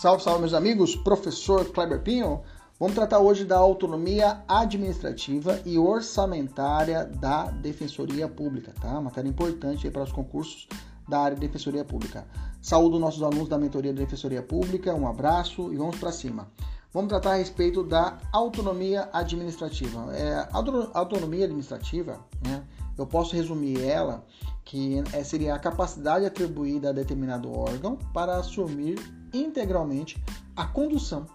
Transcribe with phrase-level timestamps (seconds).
[0.00, 0.96] Salve, salve, meus amigos.
[0.96, 2.40] Professor Kleber Pinho.
[2.78, 8.98] Vamos tratar hoje da autonomia administrativa e orçamentária da Defensoria Pública, tá?
[8.98, 10.66] Matéria importante para os concursos
[11.06, 12.26] da área de Defensoria Pública.
[12.62, 16.48] Saúdo nossos alunos da mentoria da Defensoria Pública, um abraço e vamos para cima.
[16.94, 20.16] Vamos tratar a respeito da autonomia administrativa.
[20.16, 20.48] É,
[20.94, 22.64] autonomia administrativa, né?
[22.96, 24.24] Eu posso resumir ela
[24.64, 30.22] que é, seria a capacidade atribuída a determinado órgão para assumir integralmente
[30.56, 31.26] a condução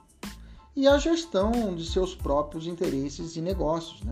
[0.75, 4.11] e a gestão de seus próprios interesses e negócios, né?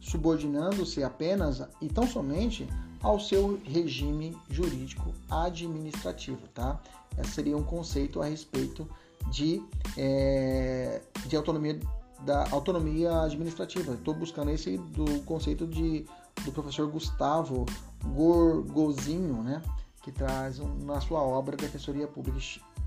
[0.00, 2.66] subordinando-se apenas e tão somente
[3.00, 6.48] ao seu regime jurídico administrativo.
[6.52, 6.80] Tá?
[7.18, 8.88] Esse seria um conceito a respeito
[9.30, 9.62] de,
[9.96, 11.78] é, de autonomia
[12.24, 13.94] da autonomia administrativa.
[13.94, 16.06] Estou buscando esse do conceito de,
[16.44, 17.66] do professor Gustavo
[18.04, 19.60] Gorgozinho, né?
[20.02, 22.38] que traz um, na sua obra Defensoria Pública,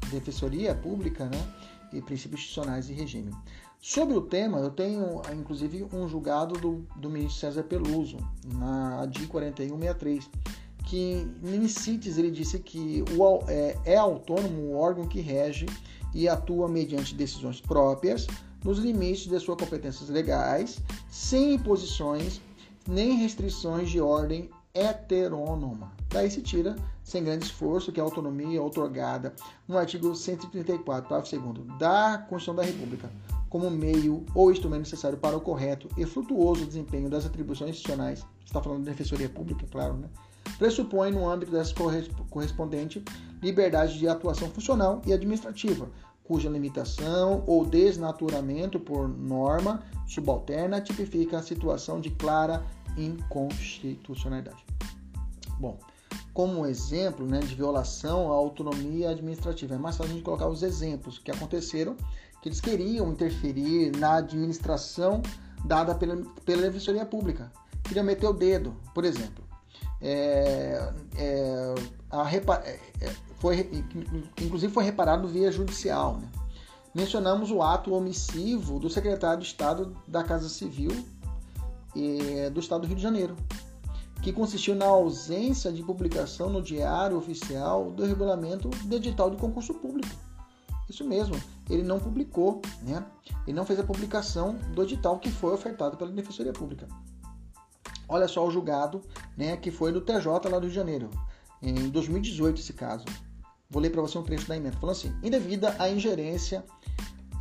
[0.10, 1.38] Defensoria Pública né?
[1.94, 3.32] e Princípios Institucionais e Regime.
[3.80, 8.18] Sobre o tema, eu tenho inclusive um julgado do, do ministro César Peluso,
[8.56, 10.30] na ADI 4163,
[10.86, 15.66] que em CITES ele disse que o, é, é autônomo o órgão que rege
[16.14, 18.26] e atua mediante decisões próprias,
[18.64, 22.42] nos limites de suas competências legais, sem imposições
[22.88, 25.94] nem restrições de ordem heterônoma.
[26.10, 29.34] Daí se tira, sem grande esforço, que a autonomia otorgada
[29.68, 33.10] no artigo 134, parágrafo 2 da Constituição da República,
[33.50, 38.62] como meio ou instrumento necessário para o correto e frutuoso desempenho das atribuições institucionais, está
[38.62, 40.10] falando de defensoria pública, claro, né?
[40.58, 41.74] pressupõe, no âmbito dessa
[42.30, 43.04] correspondente,
[43.42, 45.90] liberdade de atuação funcional e administrativa,
[46.24, 52.64] cuja limitação ou desnaturamento por norma subalterna tipifica a situação de clara
[52.98, 54.66] inconstitucionalidade.
[55.60, 55.78] Bom,
[56.34, 60.64] como exemplo né, de violação à autonomia administrativa, é mais fácil a gente colocar os
[60.64, 61.96] exemplos que aconteceram,
[62.42, 65.22] que eles queriam interferir na administração
[65.64, 67.52] dada pela, pela Defensoria Pública.
[67.84, 69.46] Queriam meter o dedo, por exemplo.
[70.02, 71.76] É, é,
[72.12, 73.70] a, é, é, foi,
[74.42, 76.18] inclusive foi reparado via judicial.
[76.18, 76.28] Né?
[76.94, 80.92] Mencionamos o ato omissivo do secretário de Estado da Casa Civil
[81.96, 83.36] e, do Estado do Rio de Janeiro,
[84.22, 89.74] que consistiu na ausência de publicação no Diário Oficial do regulamento do edital de concurso
[89.74, 90.10] público.
[90.90, 91.36] Isso mesmo,
[91.70, 93.04] ele não publicou, né?
[93.48, 96.88] Ele não fez a publicação do edital que foi ofertado pela Defensoria Pública.
[98.08, 99.02] Olha só o julgado,
[99.36, 101.10] né, que foi no TJ lá do Rio de Janeiro,
[101.62, 103.06] em 2018 esse caso.
[103.70, 104.78] Vou ler para você um trecho da emenda.
[104.78, 106.64] Falando assim: indevida a ingerência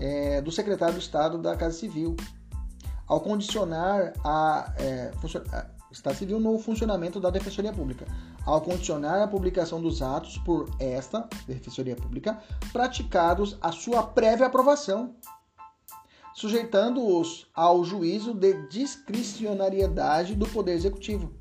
[0.01, 2.17] é, do secretário do Estado da Casa Civil
[3.07, 5.13] ao condicionar a, é,
[5.95, 8.07] Estado Civil no funcionamento da Defensoria Pública,
[8.45, 12.43] ao condicionar a publicação dos atos por esta Defensoria Pública
[12.73, 15.15] praticados a sua prévia aprovação,
[16.35, 21.33] sujeitando-os ao juízo de discricionariedade do Poder Executivo.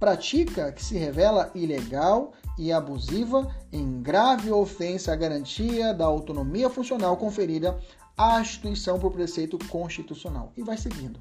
[0.00, 7.16] Pratica que se revela ilegal e abusiva em grave ofensa à garantia da autonomia funcional
[7.16, 7.78] conferida
[8.16, 10.52] à instituição por preceito constitucional.
[10.56, 11.20] E vai seguindo.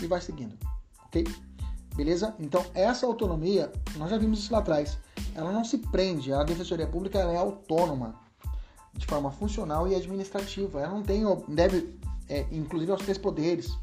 [0.00, 0.56] E vai seguindo.
[1.06, 1.26] Ok?
[1.94, 2.34] Beleza?
[2.38, 4.98] Então, essa autonomia, nós já vimos isso lá atrás,
[5.34, 6.32] ela não se prende.
[6.32, 8.14] A Defensoria Pública é autônoma
[8.94, 10.80] de forma funcional e administrativa.
[10.80, 13.76] Ela não tem, deve, é, inclusive, aos três poderes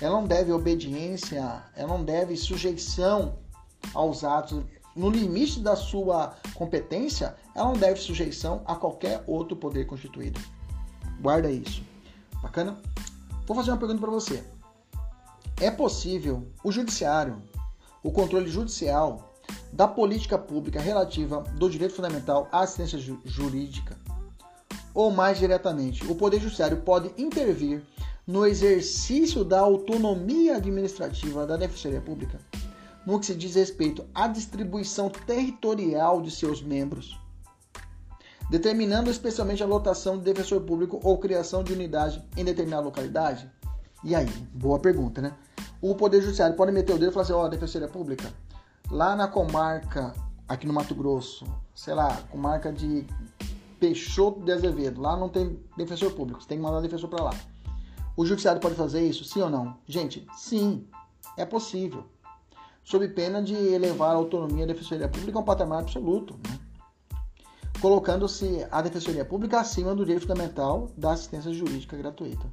[0.00, 3.38] ela não deve obediência, ela não deve sujeição
[3.92, 4.64] aos atos.
[4.94, 10.40] No limite da sua competência, ela não deve sujeição a qualquer outro poder constituído.
[11.22, 11.84] Guarda isso.
[12.42, 12.76] Bacana?
[13.46, 14.42] Vou fazer uma pergunta para você.
[15.60, 17.40] É possível o judiciário,
[18.02, 19.32] o controle judicial
[19.72, 23.96] da política pública relativa do direito fundamental à assistência jurídica,
[24.92, 27.84] ou mais diretamente, o poder judiciário pode intervir
[28.26, 32.40] no exercício da autonomia administrativa da Defensoria Pública,
[33.06, 37.16] no que se diz respeito à distribuição territorial de seus membros,
[38.52, 43.50] determinando especialmente a lotação de defensor público ou criação de unidade em determinada localidade?
[44.04, 44.28] E aí?
[44.52, 45.32] Boa pergunta, né?
[45.80, 48.30] O Poder Judiciário pode meter o dedo e falar assim: ó, oh, Defensoria Pública,
[48.90, 50.12] lá na comarca,
[50.46, 53.06] aqui no Mato Grosso, sei lá, comarca de
[53.80, 57.34] Peixoto de Azevedo, lá não tem defensor público, você tem que mandar defensor para lá.
[58.14, 59.78] O judiciário pode fazer isso, sim ou não?
[59.86, 60.86] Gente, sim,
[61.38, 62.04] é possível.
[62.84, 66.58] Sob pena de elevar a autonomia da Defensoria Pública a um patamar absoluto, né?
[67.82, 72.46] Colocando-se a Defensoria Pública acima do direito fundamental da assistência jurídica gratuita.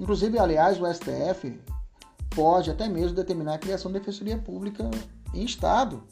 [0.00, 1.60] Inclusive, aliás, o STF
[2.34, 4.90] pode até mesmo determinar a criação de Defensoria Pública
[5.34, 6.02] em Estado,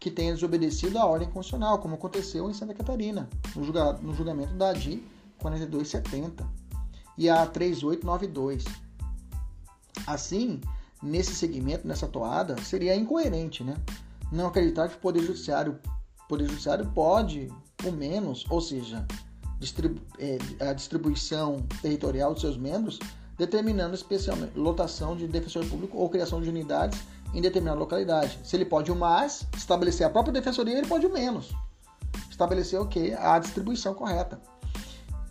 [0.00, 4.54] que tenha desobedecido a ordem constitucional, como aconteceu em Santa Catarina, no, julga, no julgamento
[4.54, 5.06] da ADI
[5.38, 6.44] 4270
[7.16, 8.64] e a 3892.
[10.08, 10.60] Assim,
[11.00, 13.76] nesse segmento, nessa toada, seria incoerente, né?
[14.32, 15.78] Não acreditar que o Poder Judiciário,
[16.28, 17.48] Poder Judiciário pode,
[17.88, 19.06] o menos, ou seja,
[19.58, 20.38] distribu é,
[20.68, 22.98] a distribuição territorial de seus membros,
[23.38, 27.00] determinando especialmente lotação de defensor público ou criação de unidades
[27.34, 28.38] em determinada localidade.
[28.44, 31.52] Se ele pode o mais, estabelecer a própria defensoria, ele pode o menos.
[32.30, 33.12] Estabelecer o que?
[33.14, 34.40] A distribuição correta.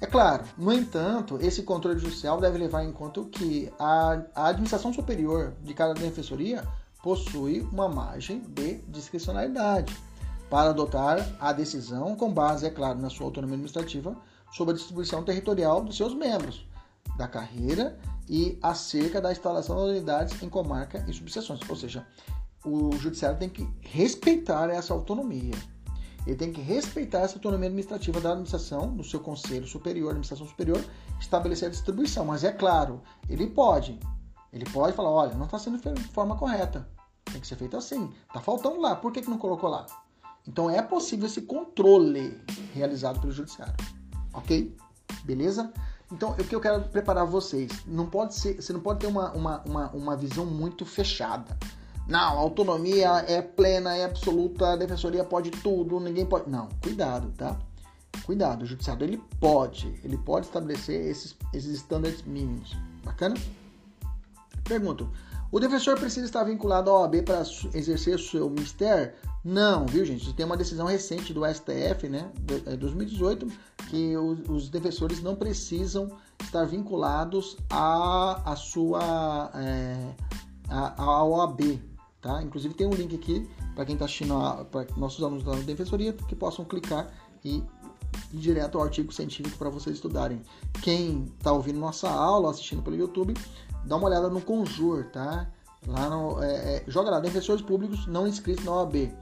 [0.01, 4.93] É claro, no entanto, esse controle judicial deve levar em conta que a, a administração
[4.93, 6.63] superior de cada defensoria
[7.01, 9.95] possui uma margem de discricionalidade
[10.55, 14.15] para adotar a decisão com base, é claro, na sua autonomia administrativa
[14.53, 16.65] sobre a distribuição territorial dos seus membros,
[17.17, 17.99] da carreira
[18.29, 21.59] e acerca da instalação das unidades em comarca e subseções.
[21.69, 22.07] Ou seja,
[22.63, 25.55] o judiciário tem que respeitar essa autonomia.
[26.25, 30.81] Ele tem que respeitar essa autonomia administrativa da administração, do seu conselho superior, administração superior,
[31.19, 32.23] estabelecer a distribuição.
[32.23, 33.99] Mas é claro, ele pode.
[34.53, 36.87] Ele pode falar, olha, não está sendo feito de forma correta.
[37.25, 38.09] Tem que ser feito assim.
[38.25, 38.95] Está faltando lá.
[38.95, 39.85] Por que, que não colocou lá?
[40.47, 42.39] Então é possível esse controle
[42.73, 43.73] realizado pelo judiciário.
[44.33, 44.75] Ok?
[45.23, 45.71] Beleza?
[46.11, 47.71] Então, o que eu quero preparar vocês?
[47.85, 51.57] Não pode ser, você não pode ter uma, uma, uma, uma visão muito fechada.
[52.07, 56.49] Não, autonomia é plena, é absoluta, a defensoria pode tudo, ninguém pode.
[56.49, 57.57] Não, cuidado, tá?
[58.23, 62.77] Cuidado, o judiciário ele pode, ele pode estabelecer esses, esses estándares mínimos.
[63.03, 63.35] Bacana?
[64.63, 65.09] Pergunto:
[65.51, 67.41] o defensor precisa estar vinculado à OAB para
[67.73, 69.13] exercer o seu mistério?
[69.45, 70.33] Não, viu, gente?
[70.33, 76.09] Tem uma decisão recente do STF, né, de 2018, é, que os, defensores não precisam
[76.41, 80.15] estar vinculados à, à sua é,
[80.67, 81.79] à OAB,
[82.19, 82.41] tá?
[82.41, 84.33] Inclusive tem um link aqui para quem está assistindo,
[84.71, 87.13] para nossos alunos da defensoria, que possam clicar
[87.43, 87.63] e ir
[88.39, 90.41] direto ao artigo científico para vocês estudarem.
[90.81, 93.35] Quem está ouvindo nossa aula, assistindo pelo YouTube,
[93.85, 95.47] dá uma olhada no Conjur, tá?
[95.85, 99.13] Lá no, é, é, joga lá, defensores públicos não inscritos na OAB.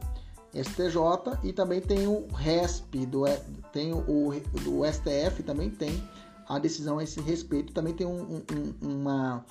[0.53, 3.23] STJ e também tem o RESP, do,
[3.71, 4.31] tem o,
[4.63, 6.01] do STF também tem
[6.47, 7.73] a decisão a esse respeito.
[7.73, 9.45] Também tem um, um, uma,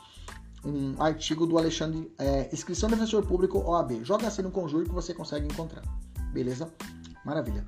[0.65, 4.05] um artigo do Alexandre, é, inscrição de defensor público OAB.
[4.05, 5.83] Joga assim no conjunto que você consegue encontrar.
[6.33, 6.73] Beleza?
[7.25, 7.67] Maravilha.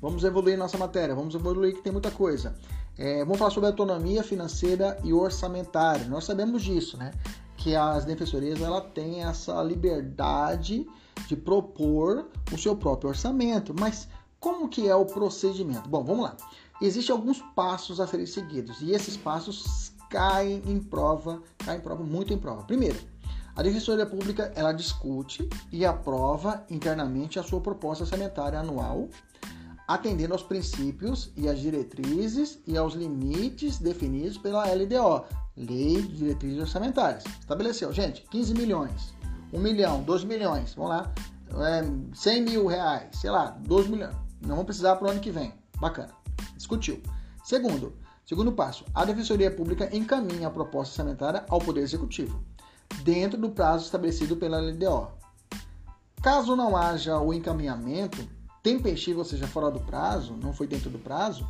[0.00, 2.54] Vamos evoluir nossa matéria, vamos evoluir que tem muita coisa.
[2.98, 6.06] É, vamos falar sobre autonomia financeira e orçamentária.
[6.06, 7.12] Nós sabemos disso, né?
[7.56, 10.86] Que as defensorias ela têm essa liberdade
[11.26, 13.74] de propor o seu próprio orçamento.
[13.78, 14.08] Mas
[14.40, 15.88] como que é o procedimento?
[15.88, 16.36] Bom, vamos lá.
[16.80, 22.02] Existem alguns passos a serem seguidos e esses passos caem em prova, caem em prova,
[22.02, 22.62] muito em prova.
[22.64, 22.98] Primeiro,
[23.56, 29.08] a Defensoria Pública ela discute e aprova internamente a sua proposta orçamentária anual
[29.86, 35.24] atendendo aos princípios e às diretrizes e aos limites definidos pela LDO,
[35.56, 37.24] Lei de Diretrizes Orçamentárias.
[37.40, 39.14] Estabeleceu, gente, 15 milhões,
[39.54, 41.12] 1 milhão, 2 milhões, vamos lá,
[41.68, 44.14] é, 100 mil reais, sei lá, 2 milhões.
[44.40, 45.54] Não vamos precisar para o ano que vem.
[45.80, 46.10] Bacana.
[46.56, 47.00] Discutiu.
[47.44, 47.94] Segundo,
[48.26, 52.42] segundo passo, a Defensoria Pública encaminha a proposta orçamentária ao Poder Executivo,
[53.02, 55.08] dentro do prazo estabelecido pela LDO.
[56.20, 58.26] Caso não haja o encaminhamento,
[58.62, 61.46] tempestivo, ou seja, fora do prazo, não foi dentro do prazo,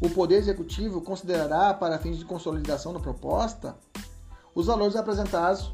[0.00, 3.76] o Poder Executivo considerará, para fins de consolidação da proposta,
[4.54, 5.72] os valores apresentados,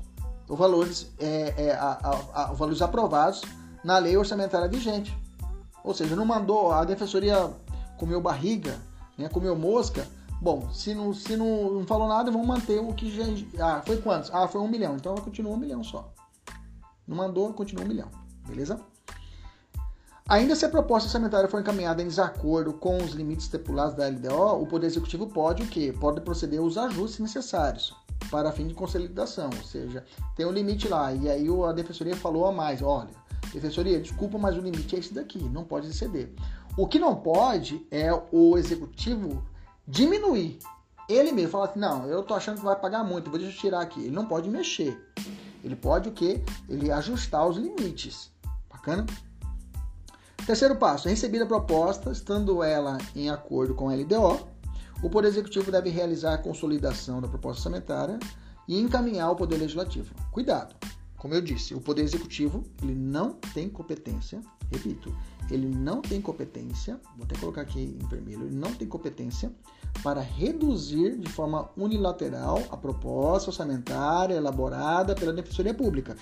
[0.51, 3.43] os valores, é, é, a, a, a, os valores aprovados
[3.85, 5.17] na lei orçamentária vigente.
[5.85, 7.51] Ou seja, não mandou, a defensoria
[7.97, 8.77] comeu barriga,
[9.17, 10.07] né, comeu mosca.
[10.43, 13.25] Bom, se não, se não, não falou nada, vamos manter o que já.
[13.65, 14.31] Ah, foi quantos?
[14.35, 14.97] Ah, foi um milhão.
[14.97, 16.13] Então continua um milhão só.
[17.07, 18.09] Não mandou, continua um milhão.
[18.47, 18.81] Beleza?
[20.29, 24.63] Ainda se a proposta orçamentária for encaminhada em desacordo com os limites estipulados da LDO,
[24.63, 25.95] o Poder Executivo pode o quê?
[26.01, 27.95] Pode proceder aos ajustes necessários
[28.31, 30.05] para fim de consolidação, ou seja,
[30.37, 33.11] tem um limite lá, e aí a Defensoria falou a mais, olha,
[33.53, 36.33] Defensoria, desculpa, mas o limite é esse daqui, não pode exceder.
[36.77, 39.45] O que não pode é o Executivo
[39.87, 40.59] diminuir.
[41.09, 43.61] Ele mesmo fala assim, não, eu tô achando que vai pagar muito, vou deixar eu
[43.61, 44.01] tirar aqui.
[44.01, 44.97] Ele não pode mexer.
[45.65, 46.41] Ele pode o quê?
[46.69, 48.31] Ele ajustar os limites.
[48.71, 49.05] Bacana?
[50.47, 54.49] Terceiro passo, recebida a proposta, estando ela em acordo com a LDO,
[55.03, 58.19] o Poder Executivo deve realizar a consolidação da proposta orçamentária
[58.69, 60.15] e encaminhar ao Poder Legislativo.
[60.31, 60.75] Cuidado!
[61.17, 64.41] Como eu disse, o Poder Executivo ele não tem competência,
[64.71, 65.15] repito,
[65.51, 69.53] ele não tem competência, vou até colocar aqui em vermelho, ele não tem competência
[70.03, 76.17] para reduzir de forma unilateral a proposta orçamentária elaborada pela Defensoria Pública,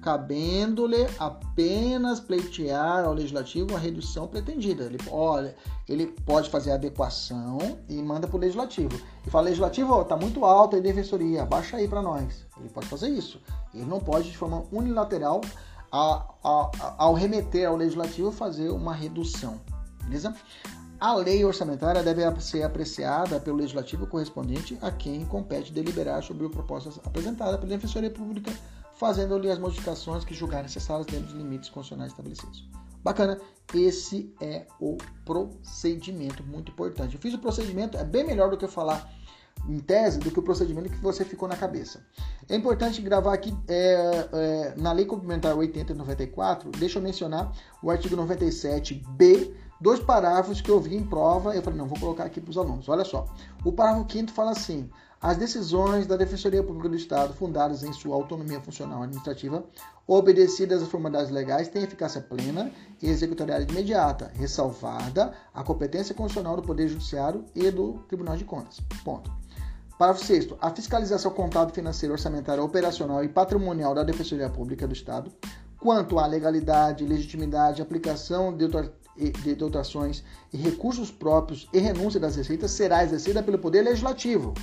[0.00, 4.84] cabendo-lhe apenas pleitear ao legislativo a redução pretendida.
[4.84, 5.54] Ele, olha,
[5.88, 8.98] ele pode fazer a adequação e manda para o legislativo.
[9.26, 12.46] E fala, legislativo, está muito alto a defensoria, baixa aí para nós.
[12.58, 13.40] Ele pode fazer isso.
[13.74, 15.40] Ele não pode, de forma unilateral,
[15.92, 19.60] a, a, a, ao remeter ao legislativo, fazer uma redução.
[20.04, 20.34] Beleza?
[20.98, 26.50] A lei orçamentária deve ser apreciada pelo legislativo correspondente a quem compete deliberar sobre a
[26.50, 28.52] proposta apresentada pela Defensoria Pública
[29.00, 32.68] fazendo-lhe as modificações que julgar necessárias dentro dos limites constitucionais estabelecidos.
[33.02, 33.40] Bacana,
[33.74, 37.14] esse é o procedimento, muito importante.
[37.14, 39.10] Eu fiz o procedimento, é bem melhor do que eu falar
[39.66, 42.04] em tese do que o procedimento que você ficou na cabeça.
[42.46, 47.52] É importante gravar aqui é, é, na Lei Complementar 80 e 94, deixa eu mencionar
[47.82, 52.24] o artigo 97b, dois parágrafos que eu vi em prova, eu falei, não, vou colocar
[52.24, 52.88] aqui para os alunos.
[52.88, 53.26] Olha só,
[53.64, 58.14] o parágrafo 5 fala assim: as decisões da Defensoria Pública do Estado, fundadas em sua
[58.14, 59.62] autonomia funcional administrativa,
[60.06, 62.72] obedecidas às formalidades legais, têm eficácia plena
[63.02, 68.80] e executorialidade imediata, ressalvada a competência constitucional do Poder Judiciário e do Tribunal de Contas.
[69.04, 69.30] Ponto.
[69.98, 70.54] Parágrafo 6.
[70.58, 75.30] A fiscalização contábil, financeira, orçamentária, operacional e patrimonial da Defensoria Pública do Estado,
[75.78, 78.56] quanto à legalidade, legitimidade, aplicação
[79.28, 84.54] de dotações e recursos próprios e renúncia das receitas, será exercida pelo Poder Legislativo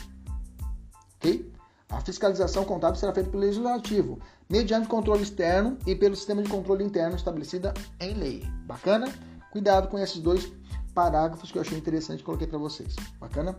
[1.18, 1.52] ok?
[1.90, 6.84] A fiscalização contábil será feita pelo legislativo, mediante controle externo e pelo sistema de controle
[6.84, 8.44] interno estabelecida em lei.
[8.66, 9.12] Bacana?
[9.52, 10.52] Cuidado com esses dois
[10.94, 12.96] parágrafos que eu achei interessante e coloquei para vocês.
[13.20, 13.58] Bacana?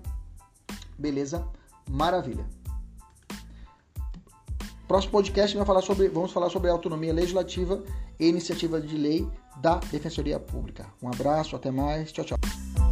[0.98, 1.46] Beleza?
[1.88, 2.44] Maravilha.
[4.88, 7.84] Próximo podcast vai falar sobre, vamos falar sobre a autonomia legislativa
[8.18, 9.28] e iniciativa de lei
[9.60, 10.86] da Defensoria Pública.
[11.02, 12.87] Um abraço, até mais, tchau, tchau.